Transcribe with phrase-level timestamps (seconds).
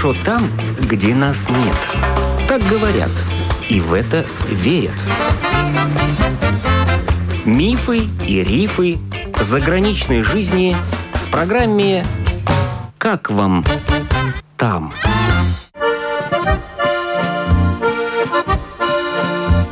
[0.00, 0.50] хорошо там,
[0.80, 1.76] где нас нет.
[2.48, 3.10] Так говорят,
[3.68, 4.94] и в это верят.
[7.44, 8.98] Мифы и рифы
[9.40, 10.74] заграничной жизни
[11.12, 12.06] в программе
[12.96, 13.62] «Как вам
[14.56, 14.92] там?».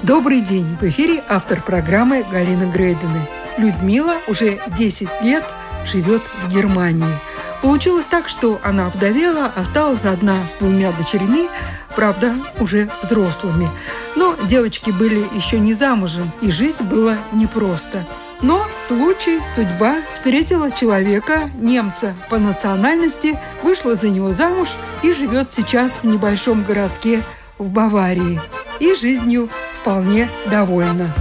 [0.02, 0.76] Добрый день!
[0.78, 3.26] В эфире автор программы Галина Грейдена.
[3.56, 5.44] Людмила уже 10 лет
[5.86, 7.27] живет в Германии.
[7.62, 11.48] Получилось так, что она вдовела, осталась одна с двумя дочерьми,
[11.96, 13.68] правда, уже взрослыми.
[14.14, 18.06] Но девочки были еще не замужем, и жить было непросто.
[18.40, 24.68] Но случай, судьба встретила человека, немца по национальности, вышла за него замуж
[25.02, 27.22] и живет сейчас в небольшом городке
[27.58, 28.40] в Баварии.
[28.78, 31.12] И жизнью вполне довольна.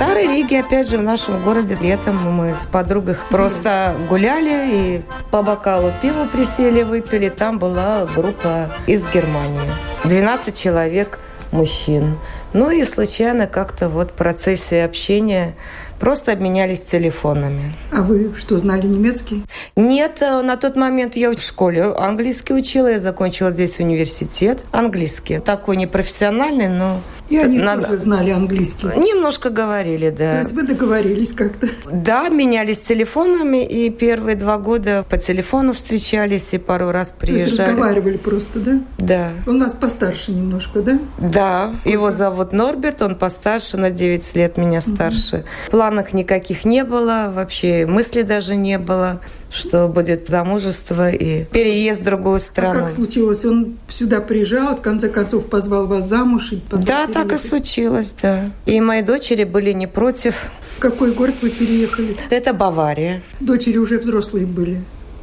[0.00, 5.42] Старой Риге, опять же, в нашем городе летом мы с подругой просто гуляли и по
[5.42, 7.28] бокалу пива присели, выпили.
[7.28, 9.70] Там была группа из Германии.
[10.04, 11.20] 12 человек
[11.52, 12.16] мужчин.
[12.54, 15.54] Ну и случайно как-то вот в процессе общения
[16.00, 17.74] Просто обменялись телефонами.
[17.92, 19.44] А вы что, знали немецкий?
[19.76, 25.40] Нет, э, на тот момент я в школе английский учила, я закончила здесь университет английский.
[25.40, 27.02] Такой непрофессиональный, но...
[27.28, 27.82] И они надо...
[27.82, 28.86] тоже знали английский?
[28.96, 30.32] Немножко говорили, да.
[30.32, 31.68] То есть вы договорились как-то?
[31.92, 37.44] Да, менялись телефонами, и первые два года по телефону встречались, и пару раз приезжали.
[37.44, 38.80] То есть разговаривали просто, да?
[38.98, 39.32] Да.
[39.46, 40.98] Он вас постарше немножко, да?
[41.18, 41.74] Да.
[41.84, 45.44] Его зовут Норберт, он постарше, на 9 лет меня старше.
[45.68, 52.02] Угу планах никаких не было, вообще мысли даже не было, что будет замужество и переезд
[52.02, 52.78] в другую страну.
[52.78, 53.44] А как случилось?
[53.44, 56.52] Он сюда приезжал, в конце концов позвал вас замуж?
[56.52, 58.50] И да, так и случилось, да.
[58.66, 60.36] И мои дочери были не против.
[60.76, 62.14] В какой город вы переехали?
[62.30, 63.22] Это Бавария.
[63.40, 64.80] Дочери уже взрослые были?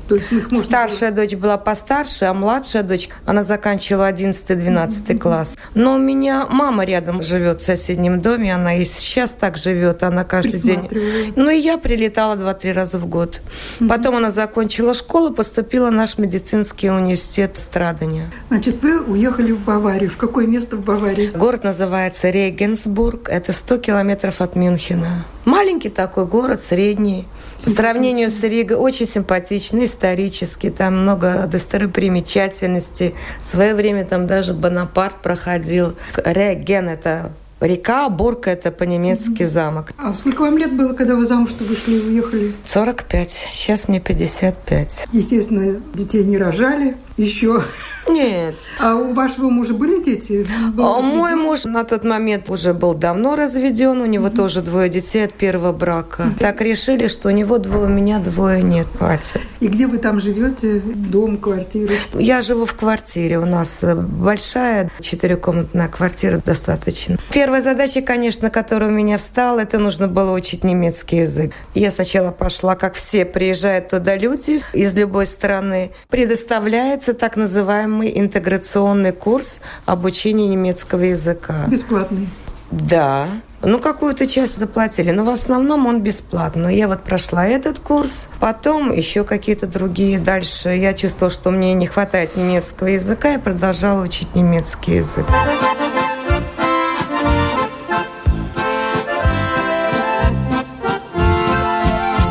[0.07, 5.17] То есть их можно Старшая дочь была постарше, а младшая дочь, она заканчивала 11-12 mm-hmm.
[5.17, 5.57] класс.
[5.73, 10.23] Но у меня мама рядом живет в соседнем доме, она и сейчас так живет, она
[10.23, 10.89] каждый день.
[11.35, 13.41] Ну и я прилетала 2-3 раза в год.
[13.79, 13.87] Mm-hmm.
[13.87, 18.31] Потом она закончила школу, поступила в наш медицинский университет Страдания.
[18.49, 20.09] Значит, вы уехали в Баварию.
[20.09, 21.27] В какое место в Баварии?
[21.27, 23.29] Город называется Регенсбург.
[23.29, 25.25] Это 100 километров от Мюнхена.
[25.47, 27.25] Маленький такой город, средний.
[27.63, 30.69] По сравнению с Ригой очень симпатичный, исторический.
[30.69, 33.15] Там много достопримечательностей.
[33.39, 35.95] В свое время там даже Бонапарт проходил.
[36.17, 37.31] Реген– это
[37.61, 39.47] Река, Бурка– это по-немецки mm-hmm.
[39.47, 39.93] замок.
[39.97, 42.51] А сколько вам лет было, когда вы замуж-то вышли и уехали?
[42.65, 43.47] 45.
[43.53, 45.07] Сейчас мне 55.
[45.13, 47.63] Естественно, детей не рожали еще.
[48.09, 48.55] Нет.
[48.79, 50.45] А у вашего мужа были дети?
[50.77, 54.35] а мой муж на тот момент уже был давно разведен, у него mm-hmm.
[54.35, 56.23] тоже двое детей от первого брака.
[56.23, 56.39] Mm-hmm.
[56.39, 59.41] Так решили, что у него двое, у меня двое нет, хватит.
[59.59, 60.79] И где вы там живете?
[60.79, 61.93] Дом, квартира?
[62.13, 63.39] Я живу в квартире.
[63.39, 67.17] У нас большая четырехкомнатная квартира достаточно.
[67.33, 71.53] Первая задача, конечно, которая у меня встала, это нужно было учить немецкий язык.
[71.73, 79.11] Я сначала пошла, как все, приезжают туда люди из любой страны, предоставляется так называемый интеграционный
[79.11, 81.65] курс обучения немецкого языка.
[81.67, 82.29] Бесплатный?
[82.71, 83.27] Да.
[83.61, 86.75] Ну, какую-то часть заплатили, но в основном он бесплатный.
[86.77, 90.19] Я вот прошла этот курс, потом еще какие-то другие.
[90.19, 95.25] Дальше я чувствовала, что мне не хватает немецкого языка, и продолжала учить немецкий язык.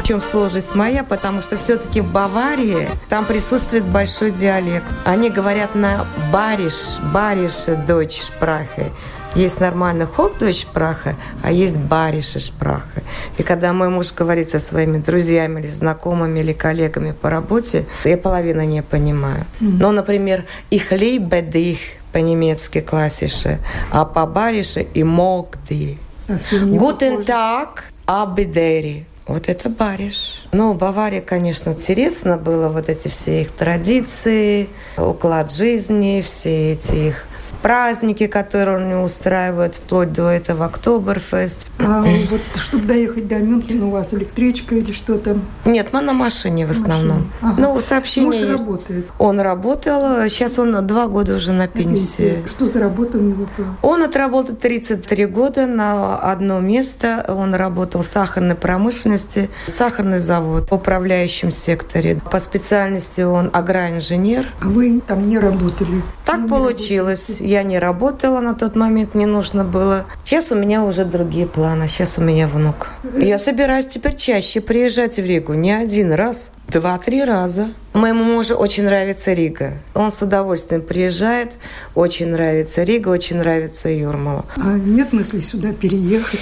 [0.07, 4.87] Чем сложность моя, потому что все-таки в Баварии там присутствует большой диалект.
[5.05, 8.93] Они говорят на бариш, барише дочь шпрахе.
[9.35, 13.03] Есть нормально Хохдойчпраха, а есть барише шпраха.
[13.37, 18.17] И когда мой муж говорит со своими друзьями или знакомыми или коллегами по работе, я
[18.17, 19.45] половину не понимаю.
[19.61, 19.77] Mm-hmm.
[19.81, 21.79] Ну, например, их лейбедих
[22.13, 23.59] по-немецки классише,
[23.91, 25.99] а по барише и могди.
[26.53, 29.05] Гутен так, абидери.
[29.27, 30.45] Вот это Бариш.
[30.53, 37.27] Ну, Бавария, конечно, интересно было, вот эти все их традиции, уклад жизни, все эти их
[37.67, 41.67] праздники, которые они устраивают, вплоть до этого Октоберфест.
[41.81, 45.43] А вот чтобы доехать до Мюнхена, у вас электричка или что там?
[45.65, 47.29] Нет, мы на машине в основном.
[47.43, 47.55] Ага.
[47.59, 48.51] Ну, сообщение Муж есть.
[48.53, 49.07] работает?
[49.19, 52.17] Он работал, сейчас он два года уже на пенсии.
[52.17, 52.49] пенсии.
[52.49, 53.67] Что за работа у него была?
[53.83, 57.25] Он отработал 33 года на одно место.
[57.27, 62.21] Он работал в сахарной промышленности, сахарный завод в управляющем секторе.
[62.31, 64.53] По специальности он агроинженер.
[64.61, 66.01] А вы там не работали?
[66.25, 67.31] Так ну, получилось.
[67.57, 70.05] Я не работала на тот момент, не нужно было.
[70.27, 71.89] Сейчас у меня уже другие планы.
[71.89, 72.89] Сейчас у меня внук.
[73.17, 75.55] Я собираюсь теперь чаще приезжать в Ригу.
[75.55, 76.51] Не один раз.
[76.69, 77.69] Два-три раза.
[77.95, 79.75] Моему мужу очень нравится Рига.
[79.95, 81.53] Он с удовольствием приезжает.
[81.95, 84.45] Очень нравится Рига, очень нравится Юрмала.
[84.63, 86.41] А нет мысли сюда переехать?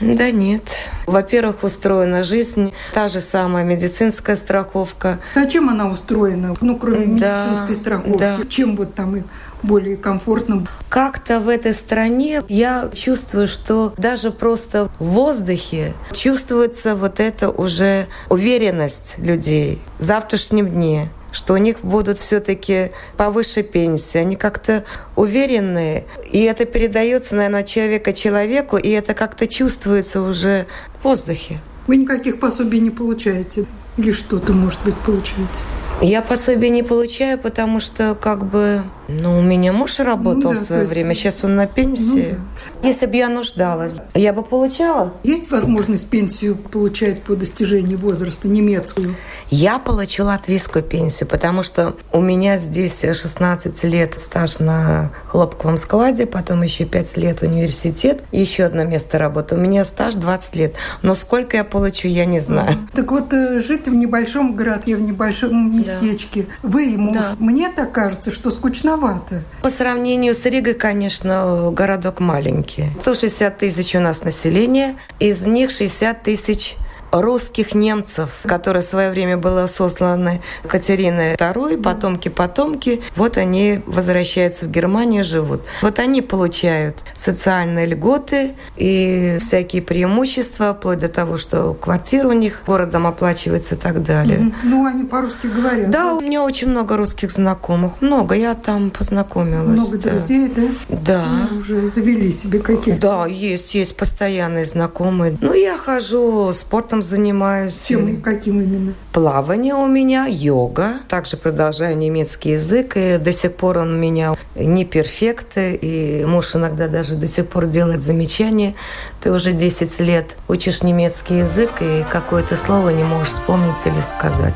[0.00, 0.62] Да нет.
[1.06, 2.72] Во-первых, устроена жизнь.
[2.92, 5.18] Та же самая медицинская страховка.
[5.34, 6.56] А чем она устроена?
[6.60, 8.18] Ну, кроме медицинской да, страховки.
[8.18, 8.38] Да.
[8.48, 9.22] Чем вот там и
[9.66, 10.66] более комфортно.
[10.88, 18.06] Как-то в этой стране я чувствую, что даже просто в воздухе чувствуется вот эта уже
[18.30, 24.16] уверенность людей в завтрашнем дне что у них будут все-таки повыше пенсии.
[24.16, 24.84] Они как-то
[25.16, 26.06] уверенные.
[26.32, 30.66] И это передается, наверное, от человека человеку, и это как-то чувствуется уже
[31.00, 31.60] в воздухе.
[31.88, 33.66] Вы никаких пособий не получаете?
[33.98, 35.60] Или что-то, может быть, получаете?
[36.02, 40.60] Я пособие не получаю, потому что как бы, ну, у меня муж работал ну, да,
[40.60, 42.32] в свое время, сейчас он на пенсии.
[42.32, 42.38] Ну,
[42.82, 42.88] да.
[42.88, 45.12] Если бы я нуждалась, я бы получала.
[45.22, 49.16] Есть возможность пенсию получать по достижении возраста немецкую?
[49.48, 56.26] Я получу латвийскую пенсию, потому что у меня здесь 16 лет стаж на хлопковом складе,
[56.26, 59.54] потом еще 5 лет университет, еще одно место работы.
[59.54, 60.74] У меня стаж 20 лет.
[61.02, 62.76] Но сколько я получу, я не знаю.
[62.92, 66.68] Так вот, э, жить в небольшом городе, в небольшом местечке, да.
[66.68, 67.36] вы и муж, да.
[67.38, 69.42] мне так кажется, что скучновато.
[69.62, 72.86] По сравнению с Ригой, конечно, городок маленький.
[73.00, 76.76] 160 тысяч у нас населения, из них 60 тысяч
[77.12, 84.70] русских немцев, которые в свое время были сосланы Катериной II, потомки-потомки, вот они возвращаются в
[84.70, 85.62] Германию, живут.
[85.82, 92.62] Вот они получают социальные льготы и всякие преимущества, вплоть до того, что квартира у них
[92.66, 94.52] городом оплачивается и так далее.
[94.62, 95.90] Ну, они по-русски говорят.
[95.90, 98.00] Да, у меня очень много русских знакомых.
[98.00, 99.80] Много, я там познакомилась.
[99.80, 100.10] Много да.
[100.10, 100.62] друзей, да?
[100.88, 101.48] Да.
[101.50, 103.00] Ну, уже завели себе какие-то.
[103.00, 105.36] Да, есть, есть постоянные знакомые.
[105.40, 107.84] Ну, я хожу спортом занимаюсь.
[107.86, 108.94] Чем каким именно?
[109.12, 110.94] Плавание у меня, йога.
[111.08, 112.96] Также продолжаю немецкий язык.
[112.96, 115.52] И до сих пор он у меня не перфект.
[115.56, 118.74] И муж иногда даже до сих пор делает замечания.
[119.22, 124.54] Ты уже 10 лет учишь немецкий язык, и какое-то слово не можешь вспомнить или сказать.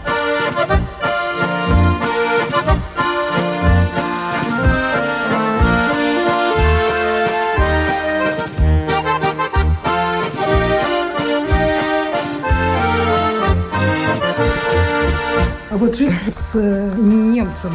[16.20, 17.72] С э, немцем,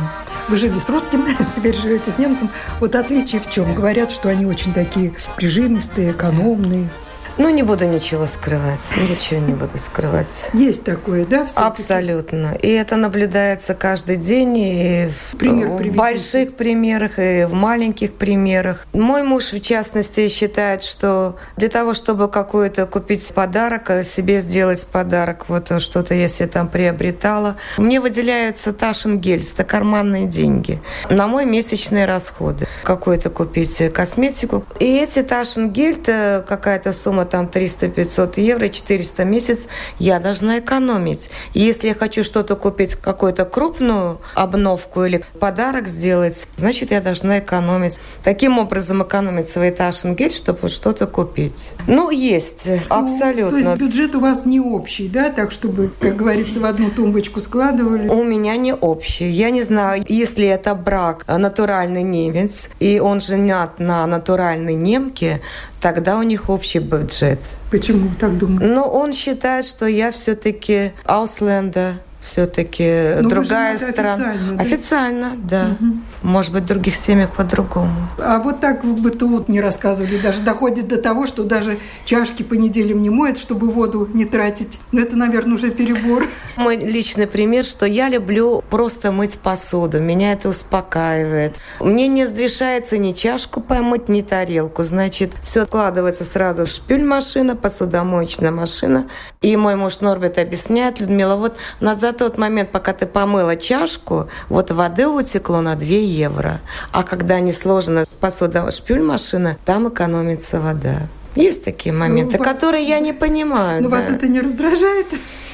[0.50, 1.26] вы жили с русским,
[1.56, 2.50] теперь живете с немцем.
[2.80, 3.74] Вот отличие в чем?
[3.74, 6.90] Говорят, что они очень такие прижимистые, экономные.
[7.38, 8.82] Ну, не буду ничего скрывать.
[9.10, 10.50] Ничего не буду скрывать.
[10.54, 11.46] Есть такое, да?
[11.56, 12.56] Абсолютно.
[12.62, 18.88] И это наблюдается каждый день и в, Пример больших примерах, и в маленьких примерах.
[18.94, 24.88] Мой муж, в частности, считает, что для того, чтобы какой-то купить подарок, а себе сделать
[24.88, 32.06] подарок, вот что-то, если там приобретала, мне выделяются Ташингель, это карманные деньги, на мой месячные
[32.06, 32.66] расходы.
[32.84, 34.64] Какой-то купить косметику.
[34.80, 36.02] И эти Ташингель,
[36.48, 39.68] какая-то сумма там 300-500 евро, 400 в месяц,
[40.00, 41.30] я должна экономить.
[41.54, 47.40] И если я хочу что-то купить, какую-то крупную обновку или подарок сделать, значит, я должна
[47.40, 48.00] экономить.
[48.24, 51.72] Таким образом экономить свой ташенгель, чтобы что-то купить.
[51.88, 53.62] Ну, есть, ну, абсолютно.
[53.62, 57.42] То есть бюджет у вас не общий, да, так чтобы, как говорится, в одну тумбочку
[57.42, 58.08] складывали?
[58.08, 59.30] У меня не общий.
[59.30, 65.42] Я не знаю, если это брак натуральный немец, и он женат на натуральной немке,
[65.86, 67.38] тогда у них общий бюджет.
[67.70, 68.74] Почему так думаете?
[68.74, 74.34] Но он считает, что я все-таки Ауслендер, все-таки ну, другая страна.
[74.34, 74.64] Официально, да?
[74.64, 75.78] Официально, да.
[75.80, 75.94] Угу.
[76.24, 77.92] Может быть, в других семьях по-другому.
[78.18, 80.18] А вот так в быту не рассказывали.
[80.18, 84.80] Даже доходит до того, что даже чашки по неделям не моют, чтобы воду не тратить.
[84.92, 86.28] Но это, наверное, уже перебор.
[86.56, 90.02] Мой личный пример, что я люблю просто мыть посуду.
[90.02, 91.56] Меня это успокаивает.
[91.80, 94.84] Мне не разрешается ни чашку помыть, ни тарелку.
[94.84, 99.10] Значит, все складывается сразу в шпюль машина, посудомоечная машина.
[99.42, 104.72] И мой муж Норбет объясняет, Людмила, вот за тот момент, пока ты помыла чашку, вот
[104.72, 106.60] воды утекло на 2 евро.
[106.92, 111.08] А когда не сложена посуда шпюль машина, там экономится вода.
[111.36, 113.84] Есть такие моменты, ну, которые я не понимаю.
[113.84, 113.98] Но да.
[113.98, 115.08] вас это не раздражает?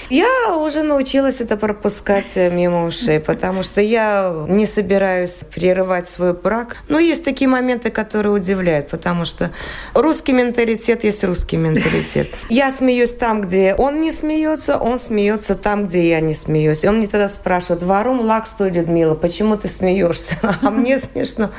[0.10, 6.34] Я уже научилась это пропускать э, мимо ушей, потому что я не собираюсь прерывать свой
[6.34, 6.77] брак.
[6.88, 9.51] Но есть такие моменты, которые удивляют, потому что
[9.93, 12.29] русский менталитет есть русский менталитет.
[12.50, 16.84] Я смеюсь там, где он не смеется, он смеется там, где я не смеюсь.
[16.84, 20.36] И он мне тогда спрашивает, варум лаксту, Людмила, почему ты смеешься?
[20.62, 21.50] А мне смешно.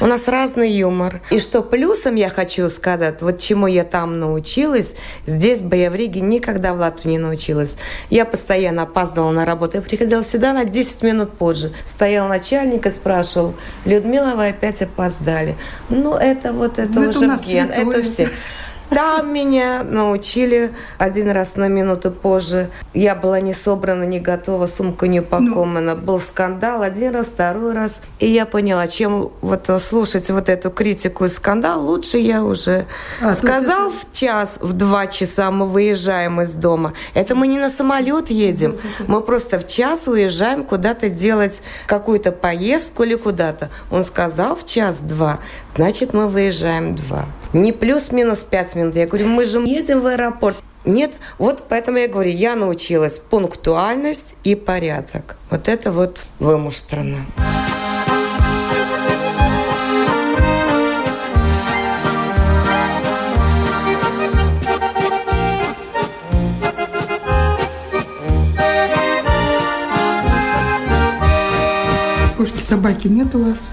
[0.00, 1.20] У нас разный юмор.
[1.30, 4.92] И что плюсом я хочу сказать, вот чему я там научилась,
[5.26, 7.76] здесь бы я в Риге никогда в Латвии не научилась.
[8.08, 9.76] Я постоянно опаздывала на работу.
[9.76, 11.72] Я приходила всегда на 10 минут позже.
[11.86, 13.54] Стоял начальник и спрашивал,
[13.84, 15.56] Людмила, вы опять опоздали.
[15.88, 18.30] Ну, это вот, это ну, уже это ген, это все.
[18.90, 22.70] Там меня научили один раз на минуту позже.
[22.92, 25.94] Я была не собрана, не готова, сумка не упакована.
[25.94, 25.96] Ну.
[25.96, 28.02] Был скандал один раз, второй раз.
[28.18, 32.86] И я поняла, чем вот слушать вот эту критику и скандал, лучше я уже
[33.20, 33.98] а, сказал это...
[33.98, 36.92] в час, в два часа мы выезжаем из дома.
[37.14, 38.76] Это мы не на самолет едем.
[39.06, 43.70] Мы просто в час уезжаем куда-то делать какую-то поездку или куда-то.
[43.90, 45.38] Он сказал в час-два,
[45.74, 47.26] значит мы выезжаем два.
[47.52, 48.94] Не плюс-минус пять минут.
[48.94, 50.56] Я говорю, мы же едем в аэропорт.
[50.84, 55.36] Нет, вот поэтому я говорю, я научилась пунктуальность и порядок.
[55.50, 57.26] Вот это вот вымуштренно.
[72.38, 73.68] Кошки, собаки нет у вас?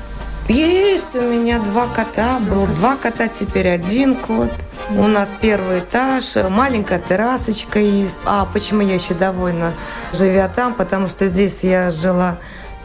[0.47, 2.39] Есть у меня два кота.
[2.39, 4.49] Был два кота, теперь один кот.
[4.91, 8.21] У нас первый этаж, маленькая террасочка есть.
[8.23, 9.73] А почему я еще довольна,
[10.13, 10.73] живя там?
[10.73, 12.37] Потому что здесь я жила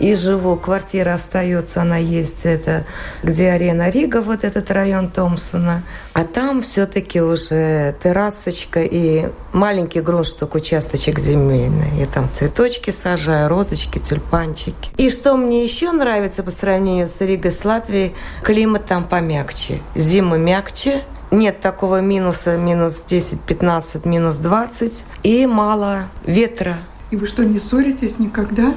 [0.02, 0.56] и живу.
[0.56, 2.84] Квартира остается, она есть, это
[3.22, 5.82] где арена Рига, вот этот район Томпсона.
[6.12, 11.88] А там все-таки уже террасочка и маленький грунштук, участочек земельный.
[11.98, 14.90] Я там цветочки сажаю, розочки, тюльпанчики.
[14.96, 19.78] И что мне еще нравится по сравнению с Ригой, с Латвией, климат там помягче.
[19.94, 25.04] Зимы мягче, нет такого минуса, минус 10, 15, минус 20.
[25.22, 26.78] И мало ветра.
[27.12, 28.74] И вы что, не ссоритесь никогда?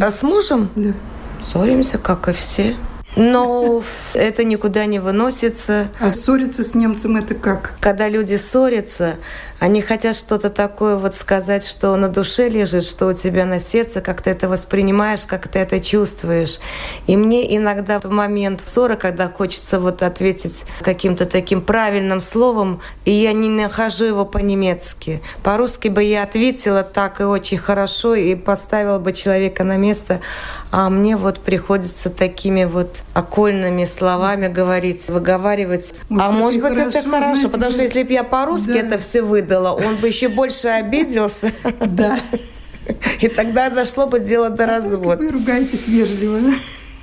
[0.00, 0.70] А с мужем?
[0.74, 0.92] Да.
[1.42, 2.76] Ссоримся, как и все.
[3.14, 3.82] Но
[4.14, 5.88] это никуда не выносится.
[6.00, 7.74] А ссориться с немцем это как?
[7.80, 9.16] Когда люди ссорятся,
[9.62, 14.00] они хотят что-то такое вот сказать, что на душе лежит, что у тебя на сердце,
[14.00, 16.58] как ты это воспринимаешь, как ты это чувствуешь.
[17.06, 23.12] И мне иногда в момент ссоры, когда хочется вот ответить каким-то таким правильным словом, и
[23.12, 25.22] я не нахожу его по-немецки.
[25.44, 30.20] По-русски бы я ответила так и очень хорошо, и поставила бы человека на место,
[30.72, 35.94] а мне вот приходится такими вот окольными словами говорить, выговаривать.
[36.08, 38.78] Вот а может быть, хорошо, это хорошо, знаете, потому что если бы я по-русски да.
[38.78, 41.52] это все выдала, он бы еще больше обиделся.
[41.80, 42.20] Да.
[43.20, 45.22] И тогда дошло бы дело до развода.
[45.22, 46.52] Вы ругаетесь вежливо, да?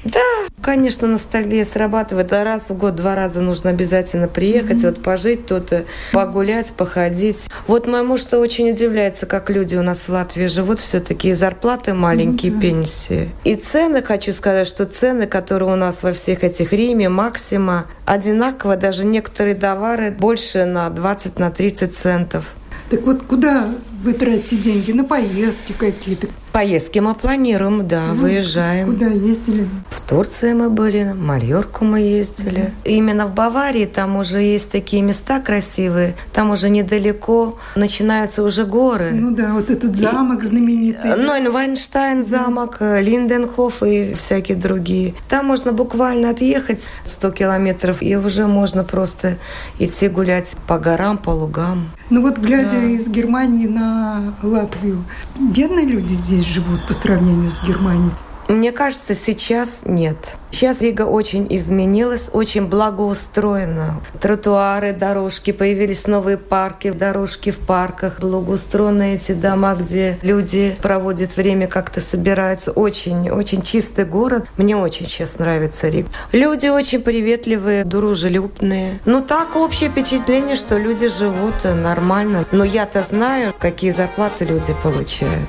[0.03, 0.19] Да,
[0.61, 2.31] конечно, ностальгия срабатывает.
[2.31, 4.95] А раз в год, два раза нужно обязательно приехать, mm-hmm.
[4.95, 5.71] вот пожить тут,
[6.13, 7.49] погулять, походить.
[7.67, 12.53] Вот мой муж-то очень удивляется, как люди у нас в Латвии живут, все-таки зарплаты маленькие,
[12.53, 12.61] mm-hmm.
[12.61, 13.29] пенсии.
[13.43, 18.77] И цены, хочу сказать, что цены, которые у нас во всех этих Риме, Максима, одинаково,
[18.77, 22.45] даже некоторые товары больше на 20 на 30 центов.
[22.89, 23.69] Так вот, куда
[24.03, 24.91] вы тратите деньги?
[24.91, 26.27] На поездки какие-то?
[26.51, 28.87] Поездки мы планируем, да, ну, выезжаем.
[28.87, 29.67] Куда ездили?
[29.91, 32.61] В Турции мы были, в Мальорку мы ездили.
[32.61, 32.91] Mm-hmm.
[32.91, 39.11] Именно в Баварии там уже есть такие места красивые, там уже недалеко начинаются уже горы.
[39.13, 41.15] Ну да, вот этот замок и, знаменитый.
[41.15, 43.01] Ну, Вайнштайн замок, mm-hmm.
[43.03, 45.13] Линденхоф и всякие другие.
[45.29, 49.37] Там можно буквально отъехать 100 километров, и уже можно просто
[49.77, 51.89] идти гулять по горам, по лугам.
[52.09, 52.85] Ну вот глядя да.
[52.85, 55.03] из Германии на Латвию,
[55.39, 58.11] бедные люди здесь живут по сравнению с Германией?
[58.49, 60.17] Мне кажется, сейчас нет.
[60.49, 64.01] Сейчас Рига очень изменилась, очень благоустроена.
[64.19, 71.67] Тротуары, дорожки, появились новые парки, дорожки в парках, благоустроены эти дома, где люди проводят время,
[71.67, 72.71] как-то собираются.
[72.71, 74.47] Очень, очень чистый город.
[74.57, 76.09] Мне очень сейчас нравится Рига.
[76.31, 78.99] Люди очень приветливые, дружелюбные.
[79.05, 82.45] Ну так, общее впечатление, что люди живут нормально.
[82.51, 85.47] Но я-то знаю, какие зарплаты люди получают.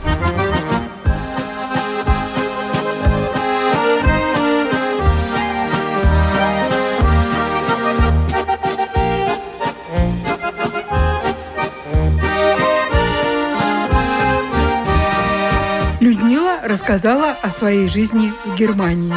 [16.70, 19.12] Рассказала о своей жизни в Германии.